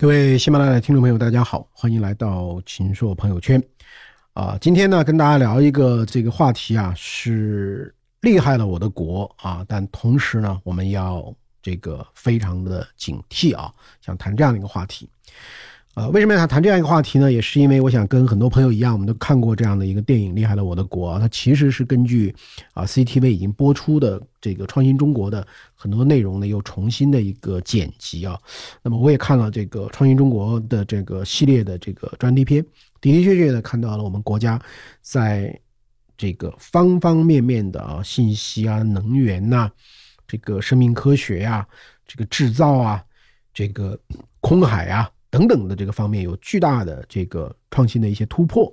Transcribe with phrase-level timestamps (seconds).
[0.00, 3.62] 各位喜马拉雅的听众朋友，大家好，欢迎来到秦朔朋友圈。
[4.32, 15.06] 啊，今天呢，跟大家聊一个这个话题啊，是厉害了我的国啊，但同时呢，我们要这个非常的警惕啊，想谈这样的一个话题。
[15.94, 17.30] 呃，为什么要谈这样一个话题呢？
[17.30, 22.32] 也是因为我想跟很多朋友一样，我们都看过这样的一个电影《厉害了我的国》，它其实是根据
[22.72, 25.44] 啊 CCTV 已经播出的这个《创新中国》的
[25.74, 28.38] 很多内容呢，又重新的一个剪辑啊。
[28.82, 32.64] 那么我也看了这个《创新中国》的这个系列的这个专题片，
[33.00, 34.58] 的的确确的看到了我们国家
[35.02, 35.58] 在
[36.16, 39.68] 这个方方面面的啊信息啊、能源呐、
[40.28, 41.66] 这个生命科学呀、
[42.06, 43.02] 这个制造啊、
[43.52, 43.98] 这个
[44.38, 45.10] 空海啊。
[45.30, 48.70] 等等的这个方面有巨大的这个创新的一些突破。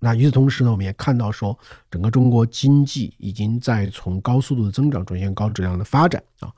[0.00, 1.58] 那与此同时呢，我们也看到说，
[1.90, 6.50] 整个中国经济已经在从高速度的增长转向高质量的发展啊。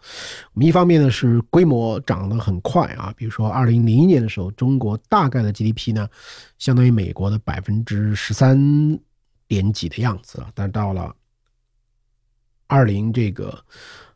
[0.53, 6.09] 我们一方面呢是规模涨得很快啊，比如说二零零一年的时候，中国大概的 GDP 呢，
[6.59, 8.59] 相当于美国的百分之十三
[9.49, 10.51] 点几的样子了。
[10.55, 11.17] 但到了
[12.67, 13.59] 二零这个。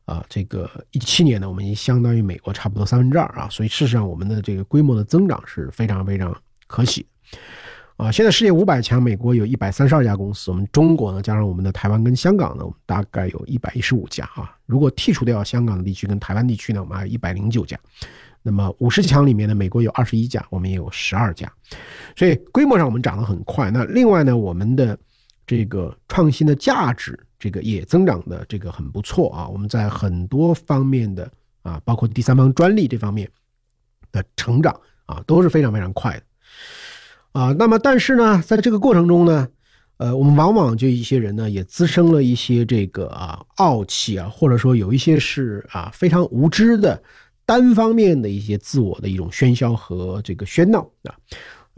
[0.05, 7.07] 啊，这个一七年呢，我们已经相当于美国差不多三分之二啊，所以事实上我们的这个规模的增长是非常非常可喜。
[7.97, 14.55] 啊，现在世界五百强，美国有一百三十二家公司，我们中国呢，加上我们的台湾跟香港呢，我们大概有一百一十五家啊。
[14.67, 17.79] 如果剔除掉香港的地区跟台湾地区呢，我们还有一百零九家。
[18.43, 21.51] 那么五十强里面呢，美国有二十一家，我们也有十二家，
[22.15, 23.71] 所以规模上我们涨得很快。
[23.71, 24.99] 那另外呢，我们的
[25.47, 27.19] 这个创新的价值。
[27.45, 33.31] 这个也增长的这个很不错啊，我们在很多方面的啊，包括第三方专利这方面
[34.11, 36.23] 的成长啊，都是非常非常快的
[37.39, 37.53] 啊。
[37.53, 39.47] 那么，但是呢，在这个过程中呢，
[39.99, 47.03] 呃，我们往往就一些人呢，也滋生了一些这个啊傲气啊，或者说有一些是啊非常无知的
[47.45, 51.13] 单方面的一些自我的一种喧嚣和这个喧闹啊。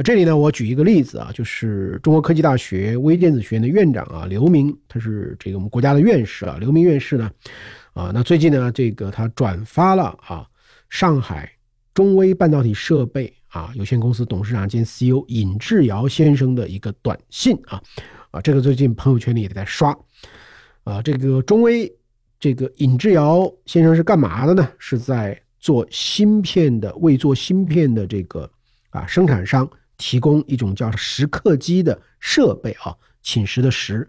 [0.05, 6.59] 这里呢，我举一个例子啊，就是中国科技大学微电子学院的院长啊，刘明，他是这个我们国家的院士啊。
[6.61, 7.31] 刘明院士呢，
[7.95, 10.47] 啊，那最近呢，这个他转发了啊，
[10.91, 11.51] 上海
[11.95, 17.83] 中微半导体设备啊有限公司董事长兼 CEO 尹志尧先生的一个短信啊，
[18.33, 19.97] 啊，这个最近朋友圈里也在刷，
[20.85, 21.91] 啊，这个中微
[22.39, 24.69] 这个尹志尧先生是干嘛的呢？
[24.79, 28.49] 是在做芯片的，为做芯片的这个
[28.91, 29.67] 啊生产商。
[29.97, 34.07] 提供一种叫蚀刻机的设备啊，侵蚀的蚀，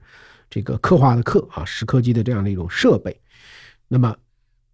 [0.50, 3.20] 这个刻画的刻啊，蚀刻机的这样的一种设备。
[3.88, 4.16] 那么，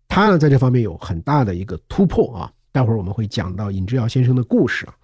[0.07, 2.51] 他呢在这方面有很大的一个突破啊。
[2.72, 4.96] 待会儿我们会讲到尹志尧先生的故事啊。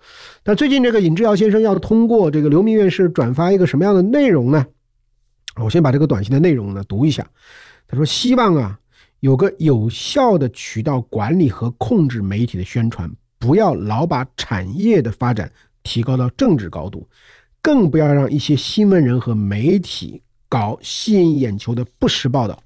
[0.41, 4.65] 但最近这个尹志尧先生要通过这个刘明院士转发一个什么样的内容呢？
[5.55, 7.29] 我先把这个短信的内容呢读一下。
[7.87, 8.79] 他说：“希望啊
[9.19, 15.51] 有个有效的渠道管理和控制媒体的宣传，不要老把产业的发展。”
[15.89, 17.09] 提高到政治高度，
[17.63, 22.61] 更不要让一些新闻人和媒体搞吸引眼球的不实报道。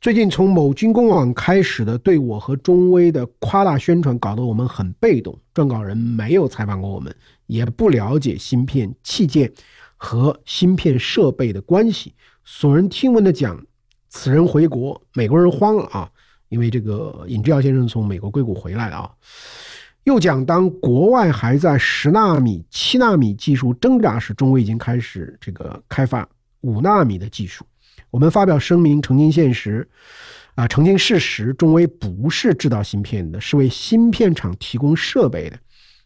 [0.00, 5.38] 最近从某军工网开始的对我和中微的夸大宣传，搞得我们很被动。
[5.54, 7.14] 撰稿人没有采访过我们，
[7.46, 9.52] 也不了解芯片器件
[9.96, 12.12] 和芯片设备的关系。
[12.44, 13.64] 耸人听闻的讲，
[14.08, 16.10] 此人回国，美国人慌了啊，
[16.48, 19.10] 因为这个尹志尧先生从美国硅谷回来了啊。
[20.04, 26.28] 又讲，当国外还在十纳米、七纳米技术挣扎时，中微已经开始这个开发
[26.62, 27.64] 五纳米的技术。
[28.10, 29.88] 我们发表声明澄清现实，
[30.56, 35.56] 啊，澄清事实：中微不是制造芯片的，是为芯片厂提供设备的，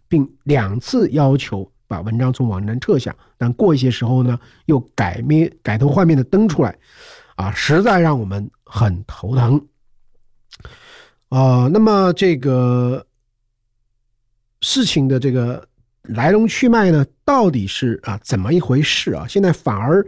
[0.08, 6.76] 并两次要求把文章从网站撤下，但过一些时候呢，又改面改头换面的登出来，
[7.36, 9.66] 啊，实在让我们很头疼。
[11.30, 13.06] 啊，那么这个。
[14.68, 15.64] 事情的这个
[16.02, 19.24] 来龙去脉呢，到底是啊怎么一回事啊？
[19.28, 20.04] 现在反而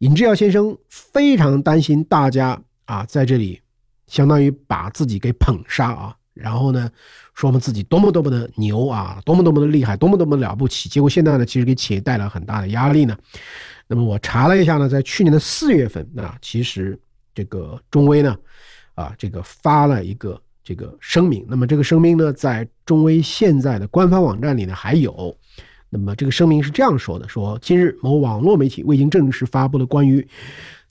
[0.00, 3.58] 尹志尧先生非常担心大家啊在这里
[4.06, 6.90] 相当于把自己给捧杀啊，然后呢
[7.32, 10.90] 说我们自己多么多么的牛啊，多么多么的厉害，多么多么的了不起。
[10.90, 13.16] 结果现在呢，其实给企业带来很大的压力呢。
[13.88, 17.00] 那么我查了一下呢，在去年的四月份啊，其实
[17.34, 18.36] 这个中微呢
[18.94, 20.38] 啊这个发了一个。
[20.66, 25.32] 这个声明，那么这个声明呢，在中微现在的官方网站里呢还有。
[25.88, 30.26] 那么这个声明是这样说的：说今日某网络媒体未经正式发布了关于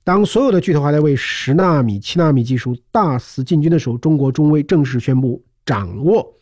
[0.02, 6.34] 当所有的巨头还在为十纳米、七纳米技术大肆进军的时候，中国中微正式宣布掌握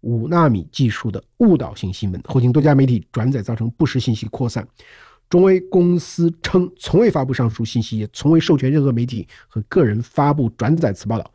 [0.00, 4.66] 五纳米技术的误导性新闻，后经多家媒体转载，造成不实信息扩散。
[5.30, 11.30] 中微公司称从未发布上述信息，也从未授权任何媒体和个人发布转载此报道。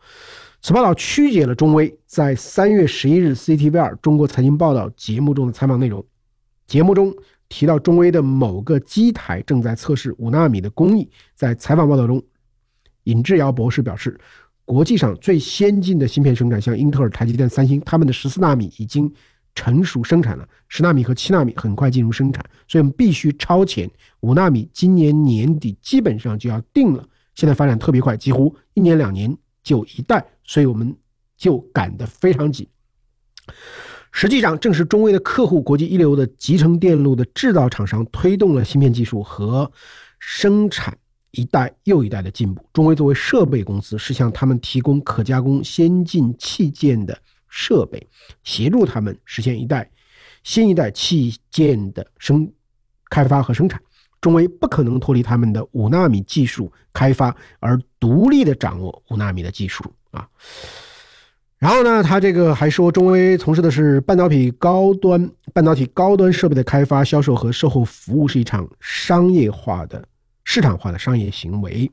[0.66, 6.02] 此报道曲解了中微在三月十一日 CTV 二中国财经报道节目中的采访内容。
[6.68, 7.14] 节目中
[7.50, 11.12] 提到中微的某个机台正在测试五纳米的工艺。
[11.36, 12.24] 在采访报道中，
[13.04, 14.18] 尹志尧博士表示，
[14.64, 19.14] 国际上最先进的芯片生产，像英特尔、台积电、三星，他们的十四纳米已经
[19.56, 23.92] 成熟生产了，十纳米和七纳米很快进入生产，所以我们必须超前。
[24.22, 27.06] 五纳米今年年底基本上就要定了。
[27.36, 30.96] 现在发展特别快，几乎一年两年就一代，所以我们
[31.38, 32.68] 就赶得非常紧。
[34.12, 39.72] 实际上，正是中微的客户国际一流的集成电路的制造厂商推动了芯片技术和
[40.20, 40.96] 生产
[41.32, 42.64] 一代又一代的进步。
[42.74, 47.18] 中微作为设备公司，是向他们提供可加工先进器件的
[47.50, 48.08] 设备，
[48.44, 49.90] 协助他们实现一代
[50.44, 52.54] 新一代器件的生
[53.10, 53.82] 开发和生产。
[54.24, 60.26] 中微不可能脱离他们的五纳米技术开发而独立的掌握五纳米的技术啊。
[61.60, 70.02] 然后呢，他这个还说，中微从事的是半导体高端半导体高端设备的开发、销售和售后服务，是一场商业化的
[70.46, 71.92] 市场化的商业行为。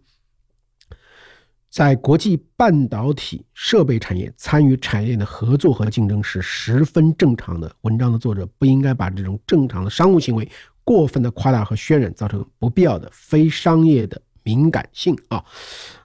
[1.69, 7.73] 在国际半导体设备产业参与产业链的合作和竞争是十分正常的。
[7.83, 10.49] 文章的作者不应该把这种正常的商务行为。
[10.91, 15.45] 过分的夸大和渲染，造成不必要的非商业的敏感性啊。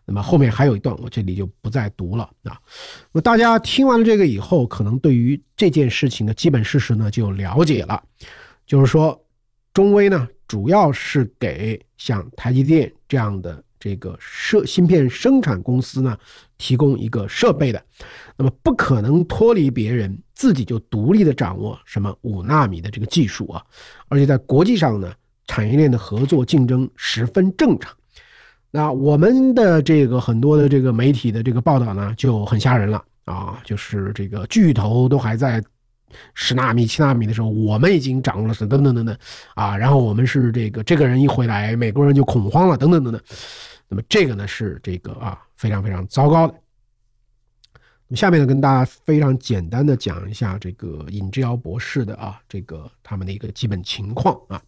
[0.05, 2.55] 那么后面还有一段，我这里就不再读了啊。
[3.11, 7.99] 那么大家听完了这个以后，可能对于这件事情的基本事实呢就了解了，
[8.67, 9.19] 就是说，
[9.73, 16.15] 中微呢主要是给像台积电这样的这个设芯片生产公司呢
[16.59, 17.83] 提供一个设备的，
[18.37, 20.17] 那么不可能脱离别人。
[20.37, 23.63] 自己就独立的掌握什么五纳米的这个技术啊，
[24.09, 25.13] 而且在国际上呢，
[25.47, 27.95] 产业链的合作竞争十分正常。
[28.69, 35.63] 那我们的这个很多的这个媒体的这个报道呢，就很吓人了啊，就是这个巨头都还在
[36.33, 39.17] 十纳米、七纳米的时候，我们已经掌握了是等等等等
[39.53, 43.21] 啊，然后我们是这个这个人一回来，美国人就恐慌了等等等等。
[43.87, 46.55] 那么这个呢是这个啊非常非常糟糕的。
[48.07, 54.61] 那么下面呢，跟大家非常简单的讲一下这个尹志尧博士的啊，这个他们的一个基本情况啊。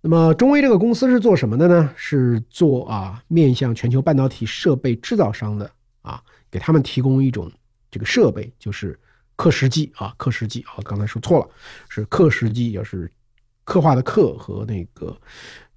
[0.00, 1.92] 那么中微这个公司是做什么的呢？
[1.96, 5.68] 是做啊面向全球半导体设备制造商的
[6.02, 7.50] 啊，给他们提供一种
[7.90, 8.96] 这个设备，就是
[9.34, 11.48] 刻蚀机啊，刻蚀机啊，刚才说错了，
[11.88, 13.10] 是刻蚀机，也是
[13.64, 15.16] 刻画的刻和那个。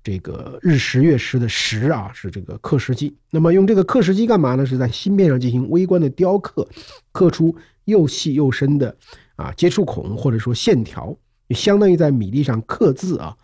[0.04, 3.16] 这个日食月食的食啊，是这个刻蚀机。
[3.30, 4.66] 那么用这个刻蚀机干嘛呢？
[4.66, 6.68] 是在芯片上进行微观的雕刻，
[7.12, 7.56] 刻出
[7.86, 8.96] 又细又深的
[9.36, 11.16] 啊接触孔或者说线条，
[11.52, 13.38] 相当于在米粒上刻字啊。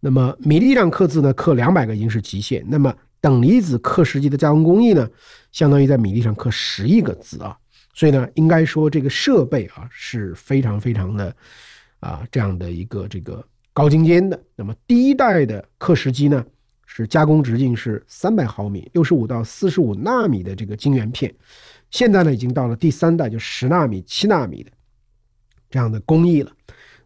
[0.00, 2.62] 那么米粒上刻字呢，刻两百个已经是极限。
[2.68, 5.08] 那么等离子刻蚀机的加工工艺呢，
[5.50, 7.56] 相当于在米粒上刻十亿个字啊。
[7.94, 11.34] 所以呢，应该说这个设备啊是非常非常的
[12.00, 13.42] 啊这样的一个这个。
[13.76, 16.42] 高精尖的，那么第一代的刻蚀机呢，
[16.86, 21.30] 是加工直径是三百毫米，六十五到四十五纳米的这个晶圆片。
[21.90, 24.70] 现在呢，已经到了第三代，就十纳米、七纳米的
[25.68, 26.50] 这样的工艺了。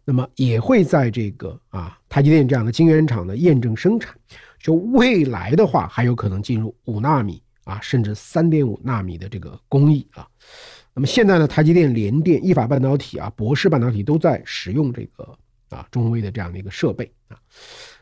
[0.05, 4.15] 那么也会在这个啊台积电这样的晶圆厂的验证生产。
[4.57, 10.25] 就未来的话，还有可能进入五纳米啊，甚至三点五纳米的这个工艺啊。
[10.93, 15.37] 那么现在呢，台积电、联电、意法半导体啊、博士半导体都在使用这个。
[15.89, 17.37] 中微的这样的一个设备啊，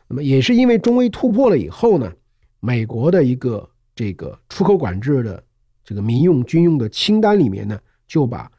[0.08, 2.12] 那么也是因为中微突破了以后呢，
[2.60, 5.42] 美国的一个这个出口管制的
[5.84, 8.50] 这个民用军用的清单里面呢，就把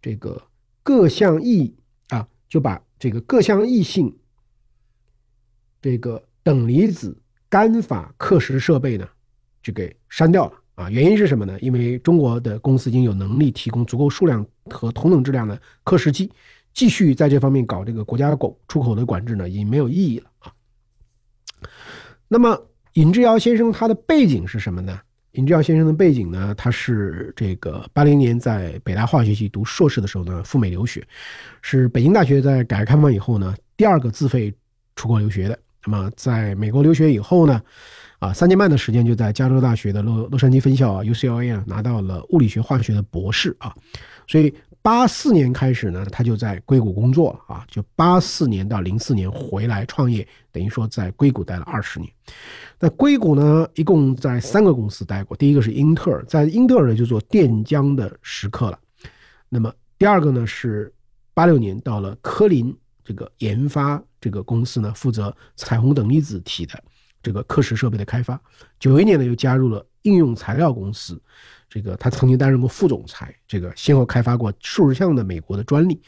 [0.00, 0.42] 这个
[0.82, 1.74] 各项异
[2.08, 4.14] 啊，就把这个各项异性
[5.80, 7.16] 这个等离子
[7.48, 9.08] 干法刻蚀设备呢，
[9.62, 10.90] 就给删掉了啊。
[10.90, 11.58] 原因是什么呢？
[11.60, 16.30] 因为中国的公司已经有能力提供足够数量和同等质量的刻蚀机。
[16.72, 20.52] 继续在这方面搞这个国家狗出口的管制呢，已经没有意义了啊。
[22.28, 22.60] 那么
[22.94, 25.00] 尹志尧先生他的背景是什么呢？
[25.32, 31.06] 尹志尧先生的背景呢，他是这个八零年在北大化学系读硕士的时候呢赴美留学，
[31.62, 34.52] 是北京大学在改革开放以后呢第二个自费
[34.96, 35.58] 出国留学的。
[35.84, 37.62] 那么在美国留学以后呢，
[38.20, 43.74] 啊三年半的时间就在加州大学的洛洛杉矶分校啊 UCLA 啊拿到了物理学化学的博士啊，
[44.28, 44.54] 所以。
[44.82, 52.10] 八四年开始呢，他就在硅谷工作了啊，就八四年到零四年回来创业，等于说在硅谷待了二十年。
[52.78, 58.78] 那硅谷呢，一共在三个公司待过，第一个是英特尔，在英特尔呢就做电浆的时刻了。
[59.50, 60.90] 那么第二个呢是
[61.34, 62.74] 八六年到了科林
[63.04, 66.82] 这个研发这个公司呢，负责彩虹等离子体的
[67.22, 68.40] 这个刻蚀设备的开发。
[68.78, 71.20] 九一年呢，又加入了应用材料公司，
[71.68, 76.00] 这个他曾经担任过副总裁，这个先后开发过数十项的美国的专利。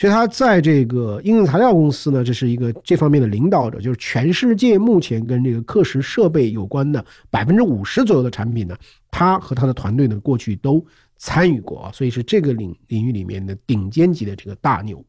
[0.00, 8.76] 所以他在这个应用材料公司呢，这是一个这方面的领导者，就是全世界目前跟这个刻蚀设备有关的百分之五十左右的产品呢，
[9.10, 10.86] 他和他的团队呢过去都
[11.16, 15.04] 参与过啊，所以是这个领领域里面的顶尖级的这个大牛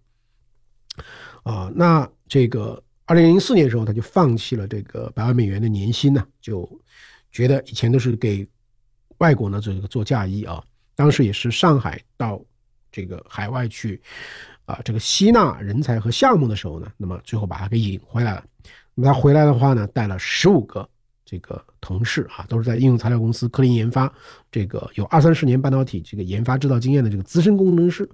[1.44, 1.72] 啊。
[1.76, 6.70] 那这个二零零四年的时候，他就放弃了这个百万美元的年薪呢，就
[7.32, 8.48] 觉得以前都是给
[9.18, 10.64] 外国呢做这个做嫁衣啊，
[10.96, 12.40] 当时也是上海到
[12.92, 14.00] 这个海外去。
[14.66, 18.44] 啊，这个吸纳人才和项目的时候呢，那么最后把他给引回来了。
[18.94, 20.88] 那么他回来的话呢，带了十五个
[21.26, 24.14] 这个同事啊，都是在应用材料公司科林研发，
[24.52, 28.08] 这个有二三十年半导体这个研发制造经验的这个资深工程师。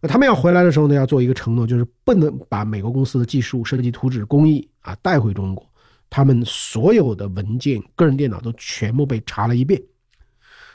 [0.00, 5.66] 那他们要回来的时候呢，要做一个承诺，就是不能把美国公司的技术、设计图纸、工艺啊带回中国。
[6.08, 9.82] 他们所有的文件、个人电脑都全部被查了一遍。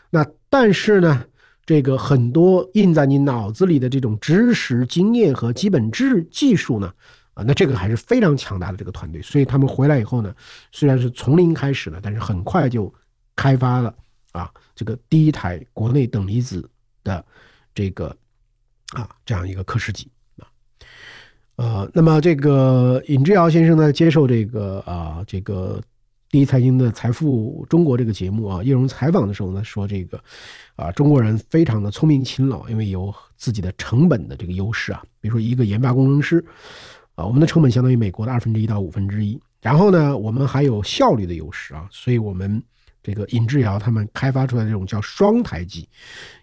[0.10, 1.26] 那但是呢？
[1.64, 6.92] 这个很多印在你脑子里的这种知识、经验和基本知技术呢，
[7.36, 9.22] 啊，那这个还是非常强大的这个团队。
[9.22, 10.36] 所以他们回来以后呢，
[10.72, 12.94] 虽然是从零开始的，但是很快就
[13.36, 13.96] 开发了
[14.32, 16.68] 啊这个第一台国内等离子
[17.04, 17.24] 的
[17.76, 18.14] 这个
[18.92, 20.48] 啊这样一个刻蚀机啊。
[21.56, 25.82] 呃，那么这个尹志尧先生呢，接受这个啊这个。
[26.30, 30.18] 第一财经的财富中国这个节目啊，叶荣采访的时候呢，说这个，
[30.78, 35.04] 啊，中国人非常的聪明勤劳，因为有自己的成本的这个优势啊。
[35.20, 36.42] 比如说一个研发工程师，
[37.16, 39.38] 啊，我们的成本相当于美国的二分之一到五分之一。
[39.60, 42.64] 然后呢，我们还有效率的优势啊，所以我们
[43.04, 45.88] 这个尹志尧他们开发出来的这种叫双台机，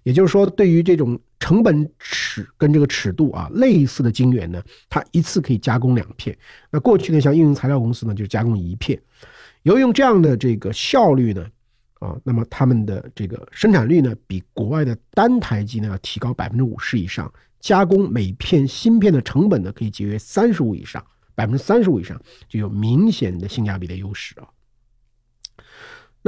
[0.03, 6.37] 也就是说，对于这种成本尺跟这个尺度啊类似的晶圆呢，它一次可以加工两片。
[6.71, 9.01] 那过去呢，像应用材料公司呢，就加工一片。
[9.63, 11.47] 由于这样的这个效率呢，
[12.01, 24.49] 啊，那么他们的这个生产率呢，比国外的单台机呢要提高百分之五十以上，加工每片芯片的成本呢可以节约三十五以上，百分之三十五以上就有明显的性价比的优势啊。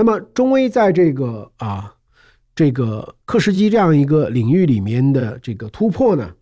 [0.00, 1.95] 那么中微在这个啊
[2.54, 6.33] 这个刻蚀机这样一个领域里面的这个突破呢？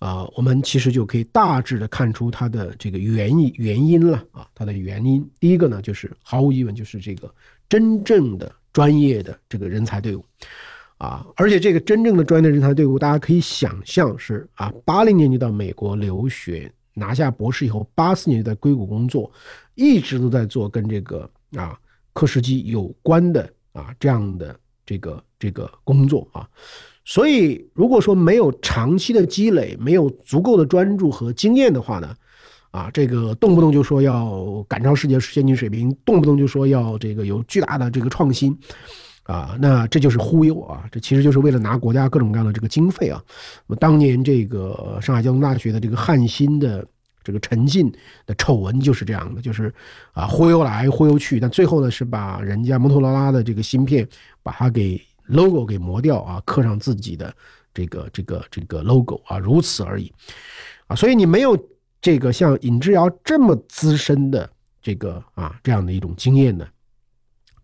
[0.00, 7.34] 啊，我们其实就可以大致的看出它的这个原因原因了啊，它的原因第一个呢，就是毫无疑问就是这个
[7.70, 10.22] 真正的专业的这个人才队伍，
[10.98, 19.32] 啊，而且这个真正的专业人才队伍，大家可以想象是啊，八零年就到美国留学，拿下博士以后，八四年就在硅谷工作，
[19.74, 21.78] 一直都在做跟这个啊
[22.12, 26.48] 刻蚀机有关的啊这样的这个这个工作啊。
[27.04, 32.14] 所以，如果说没有长期的积累，没有足够的专注和经验的话呢，
[32.70, 38.56] 啊，这个动不动就说要赶超世界先进水平，动不动就说要这个有巨大的这个创新，
[39.24, 43.20] 啊，那这就是忽悠啊，这其实就是为了拿国家各种各样的这个经费啊。
[43.66, 46.86] 那么当年这个上海交通大学的这个汉芯的
[47.22, 47.92] 这个陈进
[48.26, 49.72] 的丑闻就是这样的，就是
[50.12, 54.08] 啊忽悠来忽悠去，但最后呢是把人家摩托罗拉的这个芯片
[54.42, 55.00] 把它给。
[55.26, 57.32] logo 给磨掉啊，刻上自己的
[57.72, 60.12] 这个这个这个 logo 啊，如此而已
[60.88, 61.56] 啊，所以你没有
[62.00, 64.50] 这个像尹志尧这么资深的
[64.82, 66.66] 这个啊这样的一种经验呢，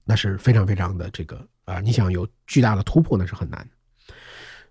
[0.05, 3.69] 那是非常非常的这个啊，你想有巨大的突破那是很难。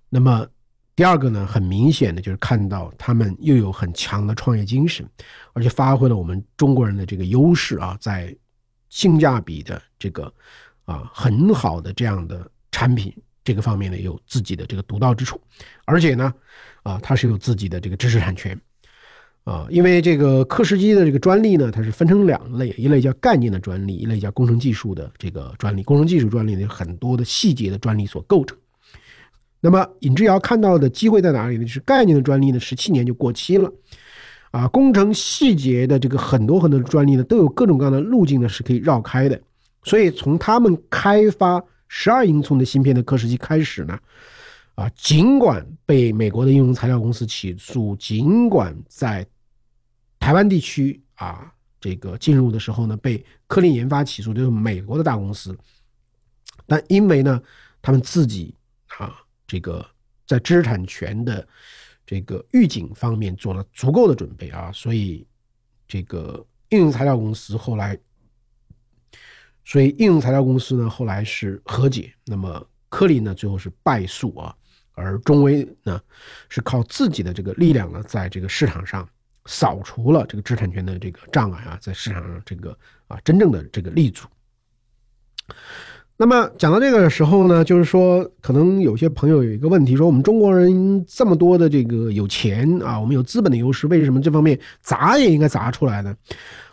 [0.07, 0.47] 那么
[0.95, 5.07] 第二个呢，很明显的就是看到他们又有很强的创业精神，
[5.53, 8.35] 而且发挥了我们中国人的这个优势啊，在
[8.89, 10.33] 性价比的这个
[10.85, 12.49] 啊很好的这样的。
[12.71, 15.39] 产品这个方面呢，有自己的这个独到之处，
[15.85, 16.33] 而且呢，
[16.83, 18.59] 啊，它是有自己的这个知识产权，
[19.45, 25.83] 啊，因为这个刻蚀机的这个专利呢，它是分成两类，一类叫概念的专利，一类叫工程技术的这个专利。
[25.83, 28.57] 工程技术专利呢，有很多的细节的专利所构成。
[29.65, 31.65] 那么尹志尧看到的机会在哪里呢？
[31.65, 33.71] 就是概念的专利呢，十七年就过期了，
[34.51, 39.41] 啊，工程细节的这个很多很多的专利呢，都有各种各样的路径呢，是可以绕开的。
[39.83, 41.63] 所以从他们开发。
[41.87, 43.97] 十二英寸的芯片的刻蚀机开始呢，
[44.73, 49.25] 啊，尽管被美国的应用材料公司起诉，尽管在
[50.19, 55.55] 台湾地区啊，这个进入的时候呢，被科林研发起诉，就是美国的大公司，
[56.65, 57.39] 但因为呢，
[57.83, 58.53] 他们自己，
[59.47, 59.85] 这个
[60.27, 61.47] 在知识产权的
[62.05, 65.25] 这个预警方面做了足够的准备啊，所以
[65.87, 67.97] 这个应用材料公司后来。
[69.67, 74.55] 所以应用材料公司呢，后来是和解，那么科林呢，最后是败诉啊，
[74.91, 75.99] 而中微呢，
[76.49, 79.09] 是靠自己的这个力量呢，在这个市场上
[79.45, 84.27] 扫除了这个知识产权的这个障碍啊，在市场上这个啊真正的这个立足。
[86.17, 96.15] 那么讲到这个时候呢，就是说，可能有些朋友有一个问题，说我们中国人这么多的这个有钱啊，我们有资本的优势，为什么这方面砸也应该砸出来呢？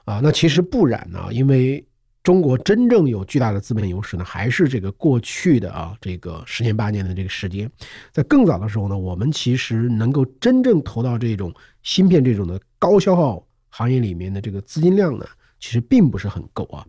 [0.04, 1.84] 啊，那其实不然啊，因为
[2.22, 7.68] 中国真正有巨大的资本优势呢，还是这个过去的啊这个十年八年的这个时间，
[8.12, 15.26] 在更早的时候呢，我们其实能够真正投到这种芯片这种的高消耗行业里面的这个资金量呢，
[15.58, 16.86] 其实并不是很够啊。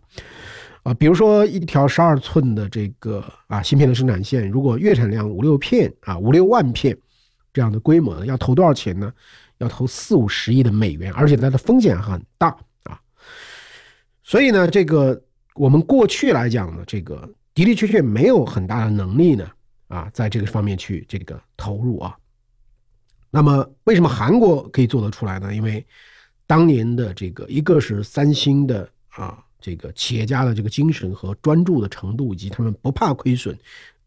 [0.84, 6.94] 啊，比如说一条十二寸的这个啊芯片的生产线，如果月产量五六片啊五六万片
[7.54, 9.10] 这样的规模，要投多少钱呢？
[9.58, 12.48] 要投四五十亿的美元，而且它的风险很大
[12.82, 13.00] 啊。
[14.22, 15.18] 所以呢，这个
[15.54, 17.16] 我们过去来讲呢，这个
[17.54, 19.50] 的的确确没有很大的能力呢
[19.88, 22.14] 啊，在这个方面去这个投入啊。
[23.30, 25.54] 那么为什么韩国可以做得出来呢？
[25.54, 25.82] 因为
[26.46, 29.38] 当年的这个一个是三星的啊。
[29.64, 33.58] 这个企业家的这个精神和专注的程度，以及他们不怕亏损、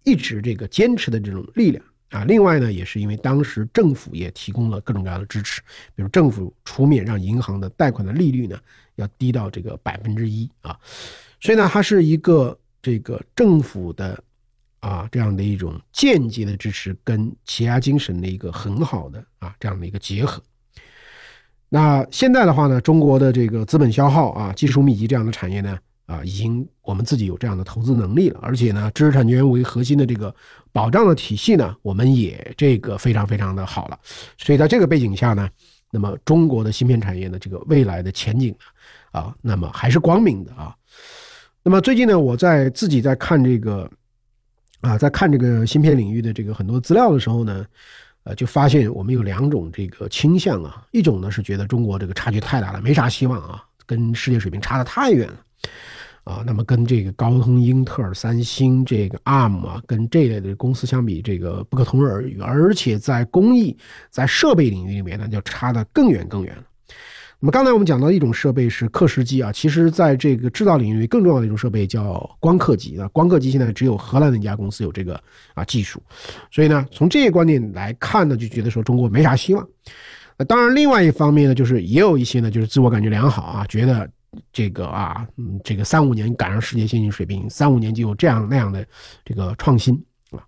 [0.04, 2.24] 一直这个坚持的这种力量啊。
[2.26, 5.60] 另外呢，也是因为当时政府也提供了各种各样的支持，
[5.96, 8.60] 比如政府出面让银行的贷款的利率呢
[8.98, 10.78] 要低到这个百分之一啊。
[11.42, 14.24] 所以呢，它是一个这个政府的
[14.80, 20.40] 啊这样的一种间接的支持，跟企业家精神的一个很好的啊这样的一个结合。
[21.70, 30.34] 那现在的话呢，中国的这个资本消耗啊、技术密集这样的产业呢，啊，已经我们自己有这样的投资能力了，而且呢，知识产权为核心的这个
[30.72, 34.00] 保障的体系呢，我们也这个非常非常的好了。
[34.38, 35.50] 所以在这个背景下呢，
[35.92, 38.56] 那么中国的芯片产业的这个未来的前景
[39.12, 40.74] 呢，啊，那么还是光明的啊。
[41.64, 43.92] 那么最近呢，我在自己在看这个
[44.80, 47.66] 啊，在看这个芯片领域的这个很多资料的时候呢。
[48.27, 55.38] 呃，就发现我们有两种这个倾向啊，一种呢是觉得中国这个差距太大了，没啥希望啊，跟世界水平差得太远了，
[56.25, 63.77] 啊，那么跟这个高通、英特尔、三星这个 ARM 啊，跟这类的公司相比，这个不可同日而语，而且在工艺、
[64.10, 66.53] 在设备领域里面呢，就差的更远更远。
[67.40, 73.08] 那么刚才我们讲到一种设备是刻蚀机啊，其实在这个制造领域更重要的一种设备叫光刻机啊。
[73.10, 75.22] 光刻机现在只有荷兰的一家公司有这个
[75.54, 76.02] 啊技术，
[76.50, 79.68] 所以呢，从这些观点来看呢，就觉得说中国没啥希望。
[80.36, 84.10] 那当然，另外一方面呢，就是也有一些呢，就是自我感觉良好啊，觉得
[84.52, 88.84] 这个啊，嗯，这个三五年赶上世界先进水平，三五年就有这样那样的
[89.24, 89.94] 这个创新
[90.32, 90.42] 啊。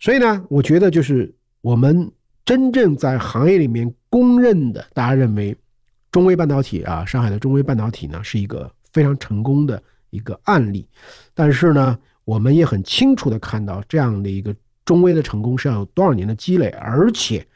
[0.00, 2.10] 所以呢，我觉得就是我们
[2.44, 5.56] 真正在行业里面公认的，大家认为。
[6.10, 10.88] 中微半导体啊，上海的中微半导体呢是一个非常成功的一个案例，
[11.34, 17.46] 但是呢，我们也很清楚的看到这样的一个中微的成功是要有多少年的积累，而且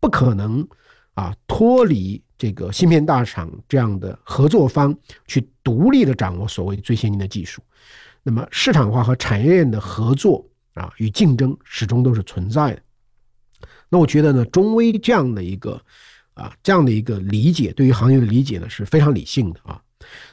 [0.00, 0.66] 不可能
[1.14, 4.92] 啊脱离这个芯片大厂这样的合作方
[5.28, 7.62] 去独立的掌握所谓最先进的技术，
[8.24, 12.82] 那么市场化和产业链的合作啊与竞争始终都是存在的。
[13.88, 15.80] 那我觉得呢，中微这样的一个。
[16.34, 19.80] 啊，这样的一个理解，对于行业的理解呢是非常理性的啊。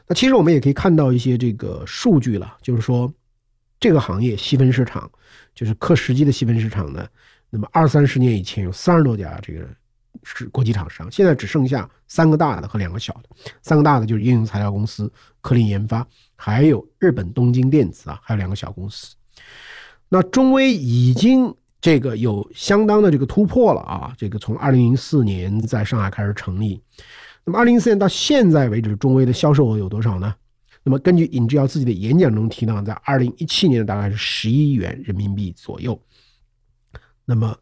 [0.08, 3.12] 那其实我们也可以看到一些这个数据了，就是说
[3.80, 5.10] 这个行业细分市场，
[5.54, 7.08] 就是刻蚀机的细分市场呢，
[7.50, 9.68] 那么二三十年以前有三十多家这个
[10.24, 13.30] 是国际厂商，现在只剩下三个大的和两个小的。
[13.62, 19.16] 三个大的就是应用材料公司、科林研发，还有日本东京电子啊，还有两个小公司。
[20.10, 21.56] 那中微已经。
[21.82, 24.14] 这个有相当的这个突破了啊！
[24.16, 26.80] 这个从二零零四年在上海开始成立，
[27.44, 30.36] 那么二零零四年到现在为止，中微的销售额有多少呢？
[30.84, 36.00] 那么根据尹志尧自己的演讲中提到，在二零一七年大概是十一亿元人民币左右。
[37.26, 37.58] 那么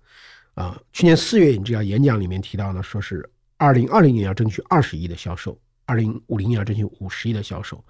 [0.53, 7.81] 啊，去年四月尹志尧演讲里面提到呢，说是二零二零年要争取二十亿的销售，二零五零年要争取五十亿的销售。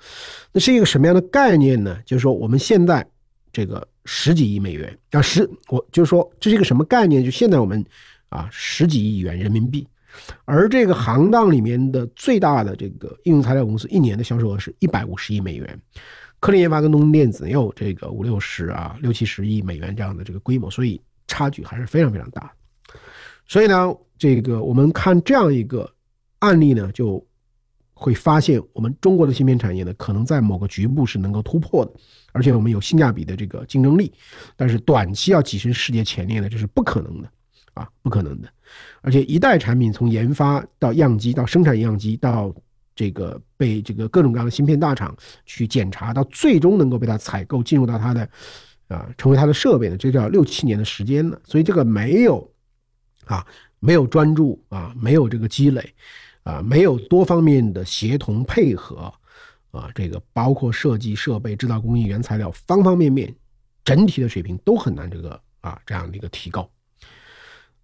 [0.51, 1.97] 那是一个什么样的概念呢？
[2.05, 3.03] 就是说我们现在。
[3.51, 7.23] 这个十几亿美元啊，十我就是说这是一个什么概念？
[7.23, 7.85] 就现在我们
[8.29, 9.87] 啊十几亿元人民币，
[10.45, 15.79] 而这个行当里面的最大的这个应用材料公司一年的销售额是一百五十亿美元，
[16.39, 22.51] 科林研发跟东京电子也有这个五六十啊六七十亿美元这样的这个规模，所以差距还是非常非常大。
[23.47, 25.87] 所以呢，这个我们看这样一个
[26.39, 27.23] 案例呢，就。
[28.01, 31.91] 会发现，我们中国的芯片产业呢，可能在某个局部是能够突破的，
[32.31, 34.13] 而且我们有性价比的这个竞争力。
[34.55, 37.29] 但是短期要跻身世界前列呢，这是不可能的，
[37.73, 38.47] 啊，不可能的。
[39.01, 42.55] 而且一代产品从研发到样机，到生产样机，到
[42.95, 45.13] 这个被这个各种各样的芯片大厂
[45.45, 48.29] 去检查，到最终能够被它采购进入到它的，
[48.87, 51.37] 啊，成为它的设备呢，这叫六七年的时间呢。
[51.43, 52.49] 所以这个没有，
[53.25, 53.45] 啊，
[53.81, 55.93] 没有专注啊，没有这个积累。
[56.43, 59.13] 啊，没有多方面的协同配合，
[59.71, 63.33] 啊，这个包括设计、设备、制造工艺、原材料方方面面，
[63.83, 66.69] 整体的水平都很难这个啊这样的一个提高。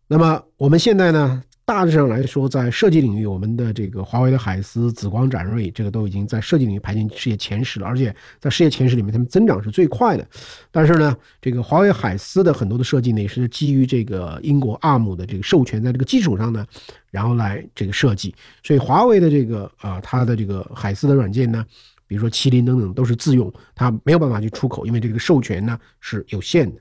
[0.07, 1.43] 那么我们现在呢？
[1.65, 10.28] 大致上来说，在设计领域，我们的这个华为的海思、紫光展锐，这个都已经在设计领域排进世界前十了，而且在世界前十里面，他们增长是最快的。
[10.69, 16.63] 但是呢，这个华为海思的很多的设计呢，也是基于这个英国 ARM 的这个授权，在这个基础上呢，
[17.10, 18.36] 然后来这个设计。
[18.62, 21.65] 所以华为的这个啊，它的这个海思的软件呢，
[22.06, 26.80] 比如说麒麟等等，都是自用，它没有办法去出口，因为这个授权呢是有限的。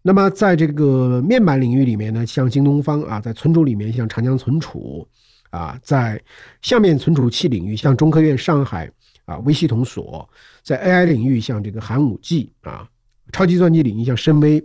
[0.00, 5.06] 那么，在这个面板领域里面呢，像京东方啊，在存储里面像长江存储
[5.50, 6.22] 啊，在
[6.62, 8.90] 下面存储器领域像中科院上海
[9.26, 10.26] 啊微系统所，
[10.62, 12.88] 在 AI 领域像这个寒武纪啊，
[13.32, 14.64] 超级算机领域像深微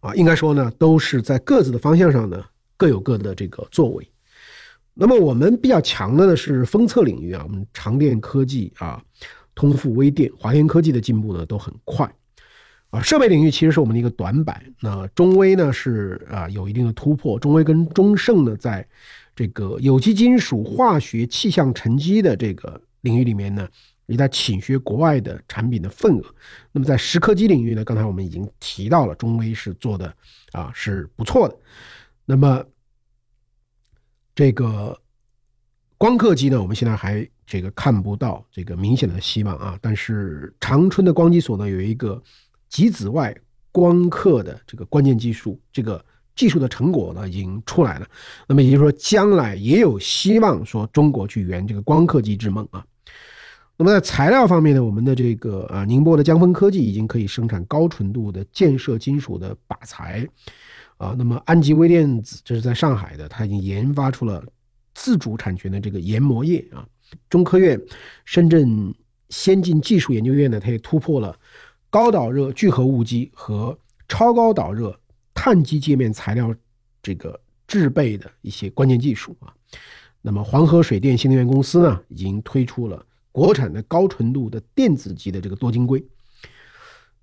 [0.00, 2.44] 啊，应该说呢，都是在各自的方向上呢
[2.76, 4.06] 各有各的这个作为。
[4.92, 9.02] 那么我们比较强的呢是封测领域啊，我们长电科技啊、
[9.54, 12.12] 通富微电、华天科技的进步呢都很快。
[12.94, 14.62] 啊，设备领域其实是我们的一个短板。
[14.80, 18.86] 那中微呢是啊有一定的突破，中微跟中盛呢在
[19.34, 23.68] 这个有机金属、化学、气象沉积的这个领域里面呢，
[24.06, 26.34] 也在侵削国外的产品的份额。
[26.70, 30.14] 那么在蚀刻机领域呢，刚才我们已经提到了，中微是做的
[30.52, 31.58] 啊是不错的。
[32.24, 32.64] 那么
[34.36, 34.96] 这个
[35.98, 39.76] 光刻机呢，我们现在还这个看不到这个明显的希望啊。
[39.82, 42.22] 但是长春的光机所呢有一个。
[42.74, 43.32] 极紫外
[43.70, 48.06] 光刻的这个关键技术，这个技术的成果呢已经出来了。
[48.48, 52.84] 那么也就是说，将来也有希望说中国去圆这个光刻机之梦啊。
[53.76, 60.26] 那么在材料方面呢，我们的这个啊宁波的江峰科技已经可以生产高纯度的建设金属的靶材
[60.96, 61.14] 啊。
[61.16, 64.44] 那么安吉微电子这是在上海的，它已经研发出了
[64.94, 66.84] 自主产权的这个研磨液啊。
[67.30, 67.80] 中科院
[68.24, 68.92] 深圳
[69.28, 71.38] 先进技术研究院呢，它也突破了。
[71.94, 73.78] 高导热聚合物机和
[74.08, 74.98] 超高导热
[75.32, 76.52] 碳基界面材料
[77.00, 79.54] 这个制备的一些关键技术啊，
[80.20, 86.04] 那么黄河水电新能源公司呢，已经推出了国产的高纯度的电子级的这个多晶硅。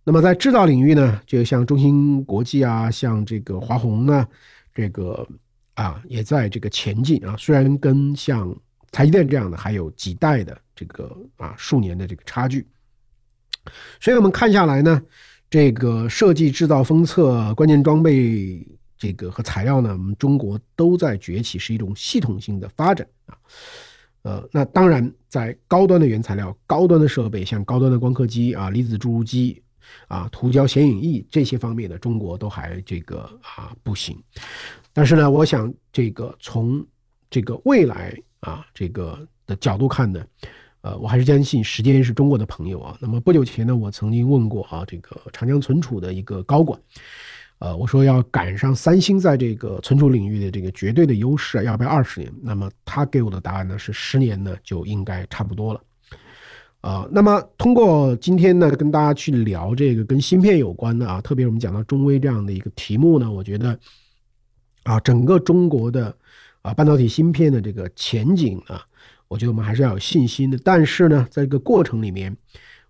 [0.05, 4.25] 那么在制造领域呢，就像中芯国际啊，像这个华虹呢，
[4.73, 5.27] 这个
[5.73, 8.57] 啊也在这个前进啊，虽然跟像
[8.89, 12.65] 台积电这样的还有几代的这个啊数年的这个差距。
[13.99, 15.01] 所以我们看下来呢，
[15.49, 18.65] 这个设计、制造、封测、关键装备，
[18.97, 23.37] 这个和材料呢，我们中国都在崛起，是一种系统性的发展啊。
[24.23, 29.61] 呃，那当然，在高端的原材料、高端的设备，像高端的光刻机啊、离子注入机
[30.07, 34.15] 啊、涂胶显影液这些方面的，中国都还这个啊不行。
[34.93, 36.85] 但是呢，我想这个从
[37.29, 40.23] 这个未来啊这个的角度看呢。
[40.81, 42.97] 呃，我还是相信时间是中国的朋友啊。
[42.99, 46.79] 那么不久前呢，我曾经问过啊，这个长江存储的一个高管，
[47.59, 52.33] 呃，我说要赶上三星在这个存储领域的这个绝对的优势，要不要二十年？
[52.41, 55.81] 那么他给我的答案呢是十年呢就应该差不多了。
[56.81, 63.77] 啊，那么通过今天呢跟大家去聊这个跟芯片有关的啊，特别我们讲到中微这样的一个题目呢，我觉得
[64.81, 66.11] 啊，整个中国的
[66.63, 68.83] 啊半导体芯片的这个前景啊。
[69.31, 72.35] 我觉得我们还是要有信心的，但是呢，在这个过程里面，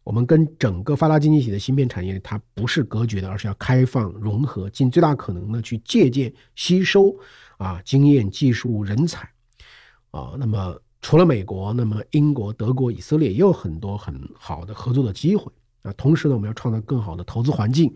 [0.03, 7.15] 我们跟整个发达经济体的芯片产业，它不是隔绝的，而是要开放、融合，尽最大可能的去借鉴、吸收
[7.57, 9.29] 啊经验、技术、人才
[10.09, 10.33] 啊。
[10.39, 15.51] 那么除了美国，那么英国、德国、以色列也有很多很好的合作的机会
[15.83, 15.93] 啊。
[15.93, 17.93] 同时呢，我们要创造更好的投资环境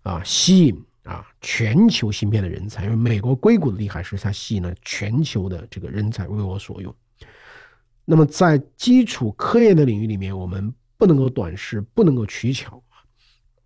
[0.00, 6.94] 啊，吸引啊全球芯片的人才，因为美国硅谷的厉害是它吸引了全球的这个人才为我所用。
[8.08, 12.80] 那么，在基础科研的领域里面，我们不能够短视，不能够取巧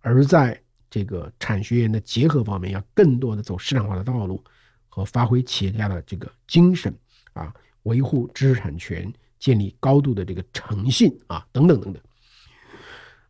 [0.01, 4.43] 而在这个产学研的结合方面，要更多的走市场化的道路
[4.89, 6.91] 和发挥企业家的这个精神
[7.33, 12.01] 啊，维护知识产权，建立高度的这个诚信啊，等等等等。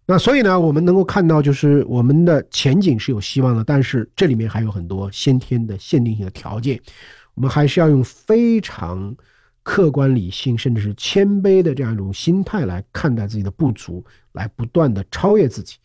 [0.06, 6.82] 那所以呢，我们能够看到，就是我们的前景是有希望的，但是这里面还有很多先天的限定性的条件，
[7.34, 9.14] 我们还是要用非常。
[9.64, 15.78] 客观理性，甚至是谦卑的这样一种心态来看待自己的不足，来不断的超越自己。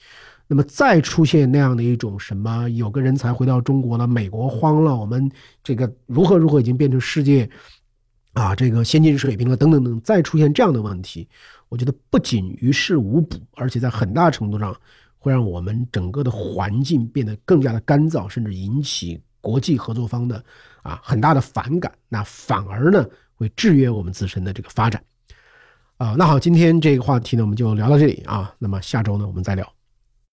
[0.46, 5.30] 那么再出现那样的一种什么，有个人才回到中国了，美国慌了，我们
[5.62, 7.48] 这个如何如何已经变成世界
[8.32, 11.28] 啊这个先进水平了，等等等，再出现这样的问题，
[11.68, 14.74] 我觉得不仅于事无补，而且在很大程度上
[15.18, 19.20] 会让我们整个的环境变得更加的干燥，甚至引起。
[19.42, 20.44] 国际合作方的
[20.82, 23.06] 啊很大的反感，那反而呢
[23.36, 25.02] 会制约我们自身的这个发展。
[25.98, 29.75] 啊，那好，今天这个话题呢我们就聊到这里啊，那么下周呢我们再聊。